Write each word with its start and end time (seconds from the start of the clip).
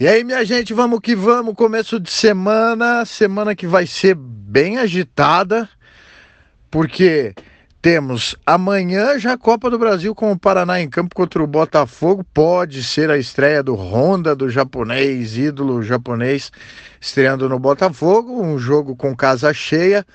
E 0.00 0.08
aí, 0.08 0.24
minha 0.24 0.42
gente, 0.46 0.72
vamos 0.72 0.98
que 1.00 1.14
vamos. 1.14 1.54
Começo 1.54 2.00
de 2.00 2.10
semana, 2.10 3.04
semana 3.04 3.54
que 3.54 3.66
vai 3.66 3.86
ser 3.86 4.14
bem 4.14 4.78
agitada, 4.78 5.68
porque 6.70 7.34
temos 7.82 8.34
amanhã 8.46 9.18
já 9.18 9.34
a 9.34 9.38
Copa 9.38 9.68
do 9.68 9.78
Brasil 9.78 10.14
com 10.14 10.32
o 10.32 10.38
Paraná 10.38 10.80
em 10.80 10.88
campo 10.88 11.14
contra 11.14 11.42
o 11.42 11.46
Botafogo. 11.46 12.24
Pode 12.32 12.82
ser 12.82 13.10
a 13.10 13.18
estreia 13.18 13.62
do 13.62 13.74
Honda, 13.74 14.34
do 14.34 14.48
japonês, 14.48 15.36
ídolo 15.36 15.82
japonês, 15.82 16.50
estreando 16.98 17.46
no 17.46 17.58
Botafogo. 17.58 18.42
Um 18.42 18.58
jogo 18.58 18.96
com 18.96 19.14
casa 19.14 19.52
cheia 19.52 20.06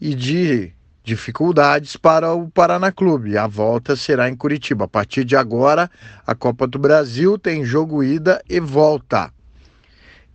e 0.00 0.16
de 0.16 0.72
dificuldades 1.02 1.96
para 1.96 2.32
o 2.32 2.48
Paraná 2.50 2.92
Clube. 2.92 3.36
A 3.36 3.46
volta 3.46 3.96
será 3.96 4.28
em 4.28 4.36
Curitiba. 4.36 4.84
A 4.84 4.88
partir 4.88 5.24
de 5.24 5.36
agora, 5.36 5.90
a 6.26 6.34
Copa 6.34 6.66
do 6.66 6.78
Brasil 6.78 7.38
tem 7.38 7.64
jogo 7.64 8.02
ida 8.02 8.42
e 8.48 8.60
volta. 8.60 9.32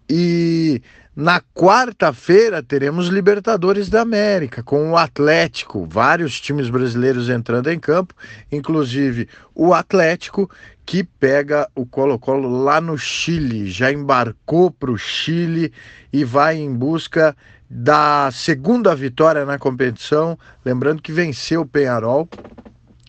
E 0.10 0.82
na 1.18 1.42
quarta-feira 1.42 2.62
teremos 2.62 3.08
Libertadores 3.08 3.90
da 3.90 4.02
América 4.02 4.62
com 4.62 4.92
o 4.92 4.96
Atlético, 4.96 5.84
vários 5.84 6.40
times 6.40 6.70
brasileiros 6.70 7.28
entrando 7.28 7.72
em 7.72 7.80
campo, 7.80 8.14
inclusive 8.52 9.28
o 9.56 9.74
Atlético 9.74 10.48
que 10.86 11.04
pega 11.04 11.68
o 11.74 11.88
Colo-Colo 11.88 12.48
lá 12.64 12.80
no 12.80 13.00
Chile, 13.00 13.68
já 13.68 13.92
embarcou 13.92 14.70
para 14.70 14.92
o 14.92 14.98
Chile 14.98 15.74
e 16.14 16.24
vai 16.24 16.58
em 16.58 16.72
busca 16.72 17.36
da 17.68 18.30
segunda 18.32 18.96
vitória 18.96 19.44
na 19.44 19.58
competição, 19.58 20.38
lembrando 20.64 21.02
que 21.02 21.12
venceu 21.12 21.62
o 21.62 21.66
Penharol, 21.66 22.30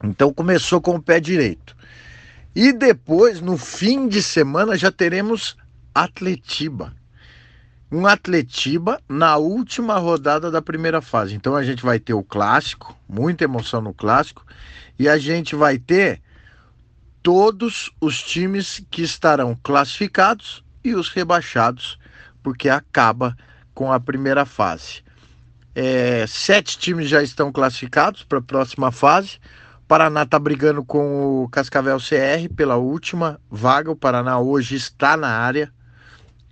então 0.02 0.32
começou 0.32 0.80
com 0.80 0.94
o 0.94 1.02
pé 1.02 1.20
direito. 1.20 1.76
E 2.56 2.72
depois, 2.72 3.42
no 3.42 3.58
fim 3.58 4.08
de 4.08 4.22
semana, 4.22 4.78
já 4.78 4.90
teremos 4.90 5.58
Atletiba. 5.94 6.97
Um 7.90 8.06
Atletiba 8.06 9.00
na 9.08 9.36
última 9.36 9.98
rodada 9.98 10.50
da 10.50 10.60
primeira 10.60 11.00
fase. 11.00 11.34
Então 11.34 11.56
a 11.56 11.62
gente 11.62 11.82
vai 11.82 11.98
ter 11.98 12.12
o 12.12 12.22
clássico, 12.22 12.94
muita 13.08 13.44
emoção 13.44 13.80
no 13.80 13.94
clássico, 13.94 14.44
e 14.98 15.08
a 15.08 15.16
gente 15.16 15.56
vai 15.56 15.78
ter 15.78 16.20
todos 17.22 17.90
os 18.00 18.22
times 18.22 18.82
que 18.90 19.02
estarão 19.02 19.56
classificados 19.62 20.62
e 20.84 20.94
os 20.94 21.08
rebaixados, 21.08 21.98
porque 22.42 22.68
acaba 22.68 23.36
com 23.74 23.92
a 23.92 23.98
primeira 23.98 24.44
fase. 24.44 25.02
É, 25.74 26.26
sete 26.26 26.78
times 26.78 27.08
já 27.08 27.22
estão 27.22 27.52
classificados 27.52 28.24
para 28.24 28.38
a 28.38 28.42
próxima 28.42 28.90
fase. 28.90 29.38
Paraná 29.86 30.24
está 30.24 30.38
brigando 30.38 30.84
com 30.84 31.44
o 31.44 31.48
Cascavel 31.48 31.98
CR 31.98 32.52
pela 32.54 32.76
última 32.76 33.40
vaga. 33.50 33.90
O 33.90 33.96
Paraná 33.96 34.38
hoje 34.38 34.74
está 34.74 35.16
na 35.16 35.28
área 35.28 35.72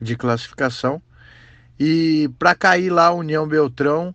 de 0.00 0.16
classificação. 0.16 1.02
E 1.78 2.30
para 2.38 2.54
cair 2.54 2.90
lá, 2.90 3.12
União 3.12 3.46
Beltrão, 3.46 4.14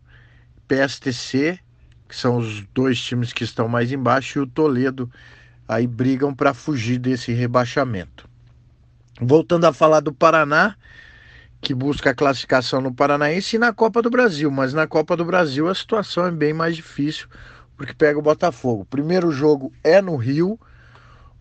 PSTC, 0.68 1.60
que 2.08 2.16
são 2.16 2.38
os 2.38 2.62
dois 2.74 3.00
times 3.00 3.32
que 3.32 3.44
estão 3.44 3.68
mais 3.68 3.92
embaixo, 3.92 4.40
e 4.40 4.42
o 4.42 4.48
Toledo 4.48 5.10
aí 5.68 5.88
brigam 5.88 6.34
para 6.34 6.54
fugir 6.54 6.98
desse 6.98 7.32
rebaixamento. 7.32 8.28
Voltando 9.20 9.66
a 9.66 9.74
falar 9.74 10.00
do 10.00 10.12
Paraná, 10.12 10.76
que 11.62 11.76
busca 11.76 12.10
a 12.10 12.16
classificação 12.16 12.82
no 12.82 12.94
Paranaense 12.94 13.56
e 13.56 13.60
na 13.60 13.72
Copa 13.72 14.02
do 14.02 14.10
Brasil, 14.10 14.50
mas 14.50 14.74
na 14.74 14.88
Copa 14.88 15.16
do 15.16 15.24
Brasil 15.24 15.70
a 15.70 15.76
situação 15.76 16.26
é 16.26 16.32
bem 16.32 16.54
mais 16.54 16.76
difícil, 16.76 17.28
porque 17.78 17.94
pega 17.94 18.18
o 18.18 18.22
Botafogo. 18.22 18.86
Primeiro 18.90 19.32
jogo 19.32 19.72
é 19.84 20.02
no 20.02 20.16
Rio, 20.16 20.60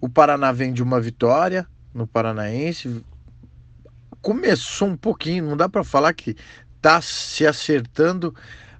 o 0.00 0.08
Paraná 0.08 0.52
vem 0.52 0.72
de 0.72 0.82
uma 0.82 1.00
vitória 1.00 1.66
no 1.92 2.06
Paranaense. 2.06 3.04
Começou 4.22 4.88
um 4.88 4.96
pouquinho, 4.96 5.46
não 5.46 5.56
dá 5.56 5.68
para 5.68 5.84
falar 5.84 6.12
que 6.12 6.36
tá 6.80 7.00
se 7.00 7.46
acertando, 7.46 8.34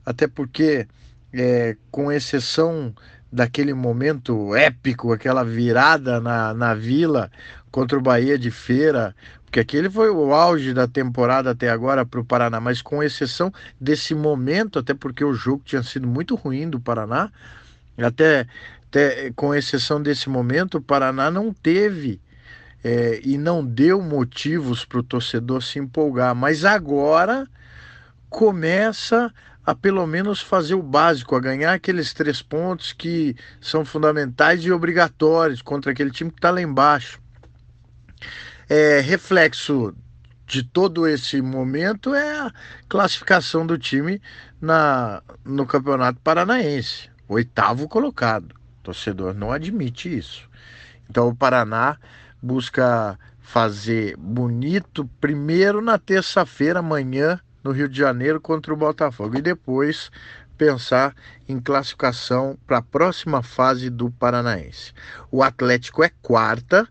até 0.04 0.26
porque, 0.26 0.87
é, 1.32 1.76
com 1.91 2.10
exceção 2.10 2.94
daquele 3.32 3.72
momento 3.72 4.54
épico, 4.54 5.12
aquela 5.12 5.44
virada 5.44 6.20
na, 6.20 6.53
na 6.53 6.75
vila 6.75 7.31
contra 7.70 7.97
o 7.97 8.03
Bahia 8.03 8.38
de 8.38 8.50
Feira, 8.50 9.14
porque 9.44 9.60
aquele 9.60 9.88
foi 9.88 10.10
o 10.10 10.32
auge 10.32 10.72
da 10.72 10.87
temporada 10.87 11.50
até 11.50 11.70
agora 11.70 12.04
para 12.04 12.20
o 12.20 12.25
Paraná, 12.25 12.60
mas 12.60 12.82
com 12.82 13.03
exceção 13.03 13.53
desse 13.81 14.14
momento, 14.14 14.78
até 14.78 14.94
porque 14.94 15.25
o 15.25 15.34
jogo 15.34 15.62
tinha 15.64 15.82
sido 15.82 16.06
muito 16.06 16.34
ruim 16.34 16.69
do 16.69 16.81
Paraná, 16.81 17.31
até, 17.98 18.47
até 18.88 19.32
com 19.32 19.54
exceção 19.54 20.03
desse 20.03 20.28
momento, 20.28 20.78
o 20.78 20.82
Paraná 20.82 21.31
não 21.31 21.53
teve 21.53 22.20
é, 22.82 23.20
e 23.24 23.36
não 23.36 23.64
deu 23.64 24.00
motivos 24.00 24.84
para 24.84 25.00
o 25.00 25.02
torcedor 25.02 25.62
se 25.62 25.78
empolgar, 25.78 26.34
mas 26.34 26.64
agora 26.64 27.46
começa 28.28 29.32
a 29.64 29.74
pelo 29.74 30.06
menos 30.06 30.41
fazer 30.41 30.74
o 30.74 30.82
básico, 30.82 31.36
a 31.36 31.40
ganhar 31.40 31.72
aqueles 31.72 32.12
três 32.14 32.40
pontos 32.40 32.92
que 32.92 33.36
são 33.60 33.84
fundamentais 33.84 34.64
e 34.64 34.72
obrigatórios 34.72 35.60
contra 35.60 35.92
aquele 35.92 36.10
time 36.10 36.30
que 36.30 36.38
está 36.38 36.50
lá 36.50 36.60
embaixo 36.60 37.20
é, 38.70 39.00
reflexo 39.00 39.92
de 40.46 40.62
todo 40.62 41.06
esse 41.06 41.42
momento 41.42 42.14
é 42.14 42.38
a 42.38 42.52
classificação 42.88 43.66
do 43.66 43.76
time 43.76 44.22
na, 44.60 45.22
no 45.44 45.66
Campeonato 45.66 46.20
Paranaense, 46.20 47.10
oitavo 47.28 47.88
colocado. 47.88 48.52
O 48.52 48.82
torcedor 48.84 49.34
não 49.34 49.50
admite 49.50 50.16
isso. 50.16 50.48
Então 51.08 51.28
o 51.28 51.34
Paraná 51.34 51.98
busca 52.42 53.18
fazer 53.40 54.16
bonito 54.16 55.08
primeiro 55.20 55.80
na 55.80 55.98
terça-feira, 55.98 56.80
amanhã, 56.80 57.40
no 57.62 57.72
Rio 57.72 57.88
de 57.88 57.98
Janeiro, 57.98 58.40
contra 58.40 58.72
o 58.72 58.76
Botafogo, 58.76 59.36
e 59.36 59.42
depois 59.42 60.10
pensar 60.56 61.14
em 61.48 61.58
classificação 61.58 62.58
para 62.66 62.78
a 62.78 62.82
próxima 62.82 63.42
fase 63.42 63.90
do 63.90 64.10
Paranaense. 64.10 64.92
O 65.30 65.42
Atlético 65.42 66.02
é 66.02 66.10
quarta 66.22 66.88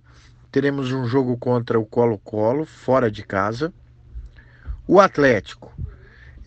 teremos 0.51 0.91
um 0.91 1.05
jogo 1.05 1.37
contra 1.37 1.79
o 1.79 1.85
Colo-Colo, 1.85 2.65
fora 2.65 3.11
de 3.11 3.23
casa. 3.23 3.71
O 4.87 4.99
Atlético, 4.99 5.71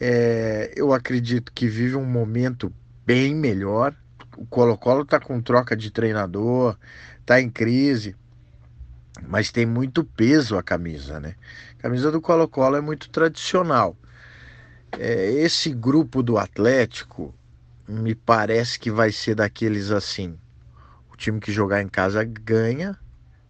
é, 0.01 0.73
eu 0.75 0.93
acredito 0.93 1.53
que 1.53 1.69
vive 1.69 1.95
um 1.95 2.05
momento 2.05 2.73
bem 3.07 3.35
melhor. 3.35 3.95
O 4.37 4.45
Colo-Colo 4.47 5.03
está 5.03 5.21
com 5.21 5.41
troca 5.41 5.77
de 5.77 5.91
treinador, 5.91 6.77
está 7.21 7.41
em 7.41 7.49
crise, 7.49 8.17
mas 9.21 9.51
tem 9.51 9.67
muito 9.67 10.05
peso 10.05 10.57
a 10.57 10.63
camisa, 10.63 11.21
né? 11.21 11.35
A 11.79 11.83
camisa 11.83 12.11
do 12.11 12.21
Colo-Colo 12.21 12.77
é 12.77 12.81
muito 12.81 13.11
tradicional. 13.11 13.97
É, 14.99 15.33
esse 15.33 15.71
grupo 15.71 16.23
do 16.23 16.39
Atlético 16.39 17.35
me 17.89 18.15
parece 18.15 18.79
que 18.79 18.91
vai 18.91 19.13
ser 19.13 19.35
daqueles 19.35 19.91
assim: 19.91 20.39
o 21.13 21.17
time 21.17 21.41
que 21.41 21.53
jogar 21.53 21.83
em 21.83 21.89
casa 21.89 22.25
ganha, 22.25 22.99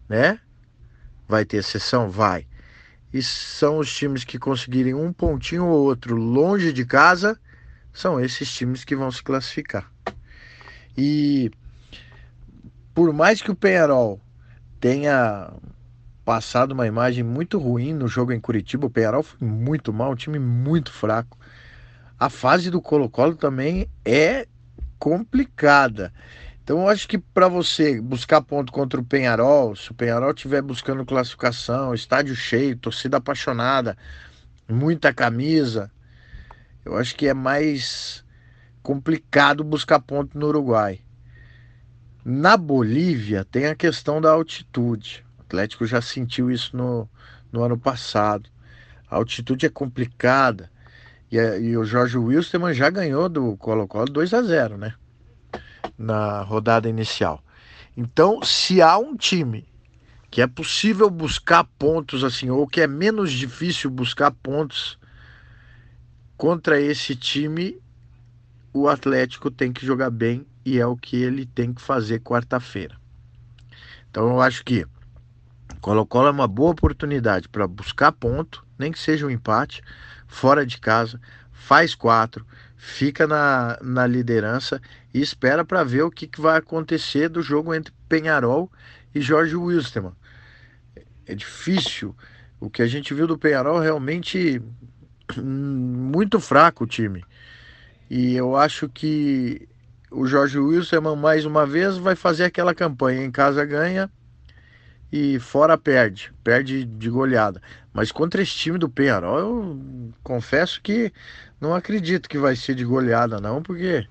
né? 0.07 0.39
Vai 1.27 1.45
ter 1.45 1.57
exceção? 1.57 2.09
Vai. 2.09 2.45
E 3.13 3.21
são 3.21 3.77
os 3.77 3.93
times 3.93 4.23
que 4.23 4.39
conseguirem 4.39 4.93
um 4.93 5.13
pontinho 5.13 5.65
ou 5.65 5.83
outro 5.83 6.15
longe 6.15 6.73
de 6.73 6.83
casa, 6.83 7.39
são 7.93 8.19
esses 8.19 8.51
times 8.51 8.83
que 8.83 8.95
vão 8.95 9.11
se 9.11 9.21
classificar. 9.21 9.91
E 10.97 11.51
por 12.93 13.13
mais 13.13 13.41
que 13.41 13.51
o 13.51 13.55
Penharol 13.55 14.19
tenha 14.83 15.49
passado 16.25 16.73
uma 16.73 16.85
imagem 16.85 17.23
muito 17.23 17.57
ruim 17.57 17.93
no 17.93 18.05
jogo 18.05 18.33
em 18.33 18.39
Curitiba, 18.41 18.85
o 18.85 18.89
Penharol 18.89 19.23
foi 19.23 19.47
muito 19.47 19.93
mal, 19.93 20.11
um 20.11 20.15
time 20.15 20.37
muito 20.37 20.91
fraco. 20.91 21.37
A 22.19 22.29
fase 22.29 22.69
do 22.69 22.81
Colo-Colo 22.81 23.37
também 23.37 23.89
é 24.03 24.45
complicada. 24.99 26.11
Então 26.61 26.81
eu 26.81 26.89
acho 26.89 27.07
que 27.07 27.17
para 27.17 27.47
você 27.47 28.01
buscar 28.01 28.41
ponto 28.41 28.73
contra 28.73 28.99
o 28.99 29.05
Penharol, 29.05 29.73
se 29.73 29.89
o 29.89 29.93
Penharol 29.93 30.31
estiver 30.31 30.61
buscando 30.61 31.05
classificação, 31.05 31.93
estádio 31.93 32.35
cheio, 32.35 32.75
torcida 32.75 33.15
apaixonada, 33.15 33.97
muita 34.67 35.13
camisa, 35.13 35.89
eu 36.83 36.97
acho 36.97 37.15
que 37.15 37.29
é 37.29 37.33
mais 37.33 38.21
complicado 38.81 39.63
buscar 39.63 40.01
ponto 40.01 40.37
no 40.37 40.47
Uruguai. 40.47 40.99
Na 42.25 42.55
Bolívia 42.55 43.43
tem 43.43 43.65
a 43.67 43.75
questão 43.75 44.21
da 44.21 44.31
altitude. 44.31 45.25
O 45.37 45.41
Atlético 45.41 45.85
já 45.85 46.01
sentiu 46.01 46.49
isso 46.49 46.75
no, 46.75 47.09
no 47.51 47.63
ano 47.63 47.77
passado. 47.77 48.49
A 49.09 49.15
altitude 49.15 49.65
é 49.65 49.69
complicada. 49.69 50.71
E, 51.31 51.37
e 51.37 51.77
o 51.77 51.83
Jorge 51.83 52.17
Wilstermann 52.17 52.73
já 52.73 52.89
ganhou 52.89 53.27
do 53.27 53.57
Colo-Colo 53.57 54.05
2 54.05 54.33
a 54.33 54.41
0 54.41 54.77
né? 54.77 54.93
na 55.97 56.41
rodada 56.41 56.89
inicial. 56.89 57.43
Então, 57.95 58.41
se 58.41 58.81
há 58.81 58.97
um 58.97 59.15
time 59.15 59.67
que 60.29 60.41
é 60.41 60.47
possível 60.47 61.09
buscar 61.09 61.63
pontos 61.63 62.23
assim, 62.23 62.49
ou 62.49 62.67
que 62.67 62.81
é 62.81 62.87
menos 62.87 63.31
difícil 63.31 63.89
buscar 63.89 64.31
pontos 64.31 64.97
contra 66.35 66.81
esse 66.81 67.15
time, 67.15 67.79
o 68.73 68.87
Atlético 68.87 69.51
tem 69.51 69.71
que 69.71 69.85
jogar 69.85 70.09
bem 70.09 70.45
e 70.65 70.79
é 70.79 70.85
o 70.85 70.97
que 70.97 71.15
ele 71.21 71.45
tem 71.45 71.73
que 71.73 71.81
fazer 71.81 72.19
quarta-feira. 72.19 72.97
Então 74.09 74.27
eu 74.29 74.41
acho 74.41 74.63
que 74.65 74.85
Colo-Colo 75.79 76.27
é 76.27 76.31
uma 76.31 76.47
boa 76.47 76.71
oportunidade 76.71 77.47
para 77.47 77.67
buscar 77.67 78.11
ponto, 78.11 78.65
nem 78.79 78.91
que 78.91 78.99
seja 78.99 79.25
um 79.25 79.29
empate, 79.29 79.81
fora 80.27 80.65
de 80.65 80.79
casa, 80.79 81.19
faz 81.51 81.93
quatro, 81.93 82.45
fica 82.75 83.27
na, 83.27 83.77
na 83.81 84.07
liderança 84.07 84.81
e 85.13 85.21
espera 85.21 85.63
para 85.63 85.83
ver 85.83 86.03
o 86.03 86.11
que, 86.11 86.25
que, 86.25 86.41
vai 86.41 86.57
acontecer 86.57 87.29
do 87.29 87.41
jogo 87.41 87.73
entre 87.73 87.93
Penharol 88.09 88.71
e 89.13 89.21
Jorge 89.21 89.55
Wilstermann. 89.55 90.15
É 91.25 91.35
difícil. 91.35 92.15
O 92.59 92.69
que 92.69 92.81
a 92.81 92.87
gente 92.87 93.13
viu 93.13 93.27
do 93.27 93.37
Penharol 93.37 93.79
realmente 93.79 94.61
muito 95.37 96.39
fraco 96.39 96.83
o 96.83 96.87
time. 96.87 97.23
E 98.15 98.35
eu 98.35 98.55
acho 98.55 98.87
que 98.87 99.67
o 100.11 100.27
Jorge 100.27 100.59
Wilson, 100.59 101.15
mais 101.15 101.47
uma 101.47 101.65
vez, 101.65 101.97
vai 101.97 102.15
fazer 102.15 102.43
aquela 102.43 102.75
campanha: 102.75 103.25
em 103.25 103.31
casa 103.31 103.65
ganha 103.65 104.07
e 105.11 105.39
fora 105.39 105.75
perde, 105.79 106.31
perde 106.43 106.85
de 106.85 107.09
goleada. 107.09 107.59
Mas 107.91 108.11
contra 108.11 108.43
esse 108.43 108.51
time 108.51 108.77
do 108.77 108.87
Penharol, 108.87 109.39
eu 109.39 110.13
confesso 110.21 110.79
que 110.79 111.11
não 111.59 111.73
acredito 111.73 112.29
que 112.29 112.37
vai 112.37 112.55
ser 112.55 112.75
de 112.75 112.85
goleada, 112.85 113.41
não, 113.41 113.63
porque 113.63 114.07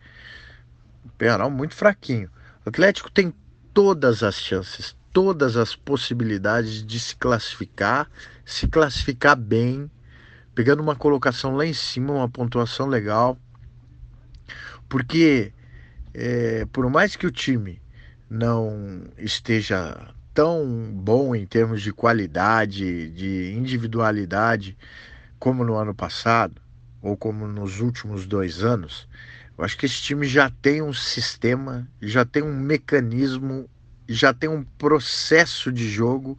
o 1.05 1.09
Penharol 1.11 1.47
é 1.47 1.53
muito 1.53 1.77
fraquinho. 1.77 2.29
O 2.67 2.71
Atlético 2.71 3.09
tem 3.09 3.33
todas 3.73 4.25
as 4.25 4.35
chances, 4.35 4.97
todas 5.13 5.57
as 5.57 5.77
possibilidades 5.77 6.85
de 6.85 6.99
se 6.99 7.15
classificar, 7.15 8.11
se 8.45 8.67
classificar 8.67 9.37
bem 9.37 9.89
pegando 10.57 10.83
uma 10.83 10.97
colocação 10.97 11.55
lá 11.55 11.65
em 11.65 11.73
cima, 11.73 12.15
uma 12.15 12.29
pontuação 12.29 12.89
legal. 12.89 13.39
Porque 14.93 15.55
é, 16.13 16.67
por 16.71 16.91
mais 16.91 17.17
que 17.17 17.27
o 17.27 17.31
time 17.31 17.81
não 18.29 19.05
esteja 19.17 20.13
tão 20.35 20.93
bom 20.93 21.35
em 21.35 21.47
termos 21.47 21.81
de 21.81 21.95
qualidade, 21.95 23.09
de 23.09 23.55
individualidade, 23.55 24.77
como 25.39 25.65
no 25.65 25.77
ano 25.77 25.95
passado, 25.95 26.61
ou 27.01 27.17
como 27.17 27.49
nos 27.49 27.81
últimos 27.81 28.27
dois 28.27 28.63
anos, 28.63 29.09
eu 29.57 29.65
acho 29.65 29.79
que 29.79 29.87
esse 29.87 30.03
time 30.03 30.27
já 30.27 30.51
tem 30.61 30.83
um 30.83 30.93
sistema, 30.93 31.89
já 31.99 32.27
tem 32.27 32.43
um 32.43 32.55
mecanismo, 32.55 33.71
já 34.07 34.35
tem 34.35 34.51
um 34.51 34.63
processo 34.63 35.73
de 35.73 35.89
jogo, 35.89 36.39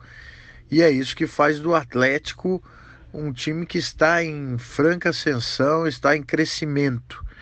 e 0.69 0.79
é 0.83 0.91
isso 0.91 1.15
que 1.15 1.25
faz 1.25 1.59
do 1.59 1.73
Atlético 1.73 2.63
um 3.11 3.33
time 3.33 3.65
que 3.65 3.79
está 3.79 4.23
em 4.23 4.59
franca 4.59 5.09
ascensão, 5.09 5.87
está 5.87 6.15
em 6.15 6.21
crescimento. 6.21 7.32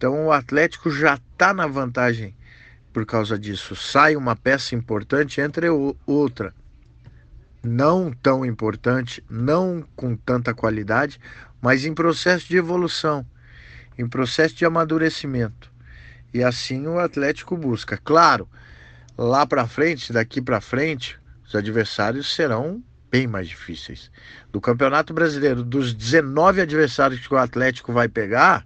Então 0.00 0.24
o 0.24 0.32
Atlético 0.32 0.90
já 0.90 1.16
está 1.16 1.52
na 1.52 1.66
vantagem 1.66 2.34
por 2.90 3.04
causa 3.04 3.38
disso. 3.38 3.76
Sai 3.76 4.16
uma 4.16 4.34
peça 4.34 4.74
importante, 4.74 5.42
entre 5.42 5.66
outra 6.06 6.54
não 7.62 8.10
tão 8.10 8.42
importante, 8.42 9.22
não 9.28 9.84
com 9.94 10.16
tanta 10.16 10.54
qualidade, 10.54 11.20
mas 11.60 11.84
em 11.84 11.92
processo 11.92 12.48
de 12.48 12.56
evolução, 12.56 13.26
em 13.98 14.08
processo 14.08 14.54
de 14.54 14.64
amadurecimento. 14.64 15.70
E 16.32 16.42
assim 16.42 16.86
o 16.86 16.98
Atlético 16.98 17.54
busca. 17.54 18.00
Claro, 18.02 18.48
lá 19.18 19.44
para 19.44 19.66
frente, 19.66 20.14
daqui 20.14 20.40
para 20.40 20.62
frente, 20.62 21.20
os 21.46 21.54
adversários 21.54 22.34
serão 22.34 22.82
bem 23.10 23.26
mais 23.26 23.48
difíceis. 23.48 24.10
Do 24.50 24.62
Campeonato 24.62 25.12
Brasileiro, 25.12 25.62
dos 25.62 25.92
19 25.92 26.62
adversários 26.62 27.26
que 27.26 27.34
o 27.34 27.36
Atlético 27.36 27.92
vai 27.92 28.08
pegar, 28.08 28.64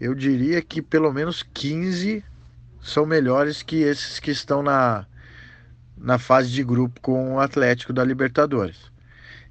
eu 0.00 0.14
diria 0.14 0.62
que 0.62 0.80
pelo 0.80 1.12
menos 1.12 1.42
15 1.42 2.24
são 2.80 3.04
melhores 3.04 3.62
que 3.62 3.82
esses 3.82 4.18
que 4.18 4.30
estão 4.30 4.62
na, 4.62 5.06
na 5.96 6.18
fase 6.18 6.50
de 6.50 6.64
grupo 6.64 7.00
com 7.00 7.34
o 7.34 7.40
Atlético 7.40 7.92
da 7.92 8.02
Libertadores. 8.02 8.90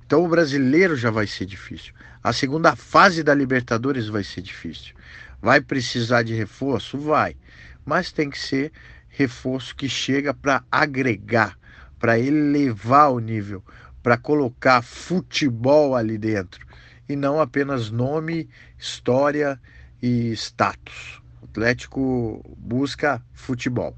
Então 0.05 0.25
o 0.25 0.27
brasileiro 0.27 0.95
já 0.95 1.11
vai 1.11 1.27
ser 1.27 1.45
difícil. 1.45 1.93
A 2.23 2.33
segunda 2.33 2.75
fase 2.75 3.21
da 3.21 3.33
Libertadores 3.33 4.07
vai 4.07 4.23
ser 4.23 4.41
difícil. 4.41 4.95
Vai 5.39 5.61
precisar 5.61 6.23
de 6.23 6.33
reforço? 6.33 6.97
Vai. 6.97 7.37
Mas 7.85 8.11
tem 8.11 8.29
que 8.29 8.39
ser 8.39 8.71
reforço 9.07 9.75
que 9.75 9.87
chega 9.87 10.33
para 10.33 10.63
agregar, 10.71 11.57
para 11.99 12.19
elevar 12.19 13.11
o 13.11 13.19
nível, 13.19 13.63
para 14.01 14.17
colocar 14.17 14.81
futebol 14.81 15.95
ali 15.95 16.17
dentro 16.17 16.67
e 17.09 17.15
não 17.15 17.41
apenas 17.41 17.89
nome, 17.89 18.47
história 18.77 19.59
e 20.01 20.31
status. 20.33 21.21
O 21.41 21.45
Atlético 21.45 22.57
busca 22.57 23.21
futebol. 23.33 23.95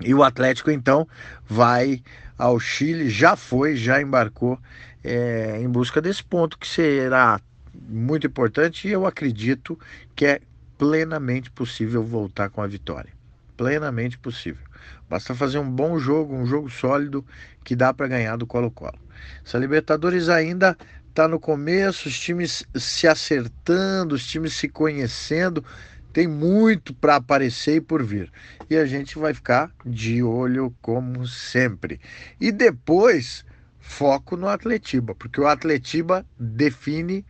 E 0.00 0.14
o 0.14 0.22
Atlético 0.22 0.70
então 0.70 1.06
vai 1.46 2.02
ao 2.36 2.58
Chile, 2.58 3.08
já 3.08 3.36
foi, 3.36 3.76
já 3.76 4.00
embarcou 4.00 4.58
é, 5.04 5.60
em 5.60 5.68
busca 5.68 6.00
desse 6.00 6.22
ponto 6.22 6.58
que 6.58 6.66
será 6.66 7.40
muito 7.88 8.26
importante 8.26 8.88
e 8.88 8.92
eu 8.92 9.06
acredito 9.06 9.78
que 10.14 10.26
é 10.26 10.40
plenamente 10.76 11.50
possível 11.50 12.02
voltar 12.02 12.50
com 12.50 12.60
a 12.60 12.66
vitória. 12.66 13.12
Plenamente 13.56 14.18
possível. 14.18 14.64
Basta 15.08 15.34
fazer 15.34 15.58
um 15.58 15.70
bom 15.70 15.98
jogo, 15.98 16.34
um 16.34 16.46
jogo 16.46 16.70
sólido 16.70 17.24
que 17.62 17.76
dá 17.76 17.92
para 17.92 18.08
ganhar 18.08 18.36
do 18.36 18.46
Colo-Colo. 18.46 18.98
Essa 19.44 19.58
Libertadores 19.58 20.28
ainda 20.28 20.76
está 21.12 21.28
no 21.28 21.38
começo, 21.38 22.08
os 22.08 22.18
times 22.18 22.64
se 22.74 23.06
acertando, 23.06 24.14
os 24.14 24.26
times 24.26 24.54
se 24.54 24.66
conhecendo, 24.66 25.62
tem 26.10 26.26
muito 26.26 26.94
para 26.94 27.16
aparecer 27.16 27.76
e 27.76 27.80
por 27.80 28.02
vir. 28.02 28.32
E 28.68 28.76
a 28.76 28.86
gente 28.86 29.18
vai 29.18 29.34
ficar 29.34 29.70
de 29.84 30.22
olho 30.22 30.74
como 30.80 31.26
sempre. 31.26 32.00
E 32.40 32.50
depois, 32.50 33.44
foco 33.78 34.36
no 34.36 34.48
Atletiba, 34.48 35.14
porque 35.14 35.40
o 35.40 35.46
Atletiba 35.46 36.24
define 36.38 37.24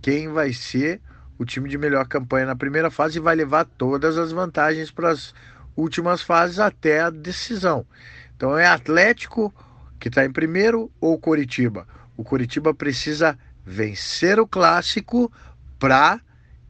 quem 0.00 0.28
vai 0.28 0.52
ser 0.54 1.00
o 1.38 1.44
time 1.44 1.68
de 1.68 1.76
melhor 1.76 2.08
campanha 2.08 2.46
na 2.46 2.56
primeira 2.56 2.90
fase 2.90 3.18
e 3.18 3.22
vai 3.22 3.36
levar 3.36 3.66
todas 3.66 4.16
as 4.16 4.32
vantagens 4.32 4.90
para 4.90 5.10
as 5.10 5.34
últimas 5.76 6.22
fases 6.22 6.58
até 6.58 7.00
a 7.00 7.10
decisão. 7.10 7.86
Então 8.34 8.56
é 8.56 8.66
Atlético 8.66 9.54
que 10.00 10.08
está 10.08 10.24
em 10.24 10.32
primeiro 10.32 10.90
ou 10.98 11.18
Coritiba? 11.18 11.86
O 12.18 12.24
Coritiba 12.24 12.74
precisa 12.74 13.38
vencer 13.64 14.40
o 14.40 14.46
clássico 14.46 15.32
para 15.78 16.20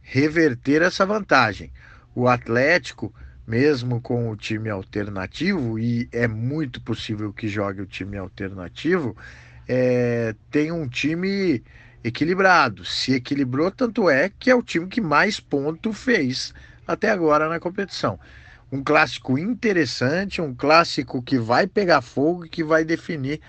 reverter 0.03 0.83
essa 0.83 1.07
vantagem. 1.07 1.73
O 2.15 2.29
Atlético, 2.29 3.15
mesmo 3.47 3.99
com 3.99 4.31
o 4.31 4.37
time 4.37 4.69
alternativo, 4.69 5.79
e 5.79 6.07
é 6.13 6.29
muito 6.29 6.83
possível 6.83 7.33
que 7.33 7.49
jogue 7.49 7.81
o 7.81 7.87
time 7.87 8.19
alternativo, 8.19 9.17
é, 9.67 10.35
tem 10.51 10.71
um 10.71 10.87
time 10.87 11.65
equilibrado. 12.05 12.85
Se 12.85 13.15
equilibrou, 13.15 13.71
tanto 13.71 14.11
é 14.11 14.31
que 14.39 14.51
é 14.51 14.55
o 14.55 14.63
time 14.63 14.87
que 14.87 15.01
mais 15.01 15.41
ponto 15.41 15.95
fez 15.95 16.53
até 16.87 17.11
agora 17.11 17.49
na 17.49 17.59
competição 17.59 18.21
um 18.71 18.85
clássico 18.85 19.39
interessante, 19.39 20.43
um 20.43 20.55
clássico 20.55 21.23
que 21.23 21.39
vai 21.39 21.67
pegar 21.67 22.03
fogo 22.03 22.45
e 22.45 22.51
que 22.51 22.63
vai 22.63 22.85
definir 22.85 23.41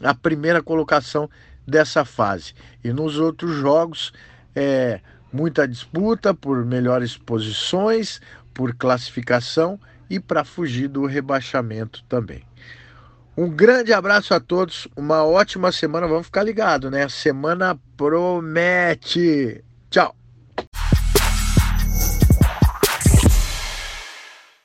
a 0.00 0.14
primeira 0.14 0.62
colocação 0.62 1.28
dessa 1.68 2.04
fase. 2.04 2.54
E 2.82 2.92
nos 2.92 3.18
outros 3.18 3.54
jogos, 3.54 4.12
é 4.56 5.00
muita 5.32 5.68
disputa 5.68 6.32
por 6.32 6.64
melhores 6.64 7.16
posições, 7.16 8.20
por 8.54 8.74
classificação 8.74 9.78
e 10.08 10.18
para 10.18 10.44
fugir 10.44 10.88
do 10.88 11.04
rebaixamento 11.04 12.02
também. 12.08 12.42
Um 13.36 13.48
grande 13.48 13.92
abraço 13.92 14.34
a 14.34 14.40
todos, 14.40 14.88
uma 14.96 15.24
ótima 15.24 15.70
semana. 15.70 16.08
Vamos 16.08 16.26
ficar 16.26 16.42
ligado, 16.42 16.90
né? 16.90 17.08
Semana 17.08 17.78
promete. 17.96 19.62
Tchau. 19.90 20.17